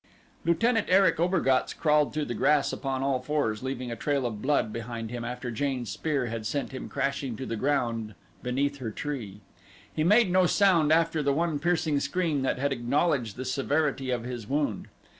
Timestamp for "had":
6.25-6.47, 12.57-12.71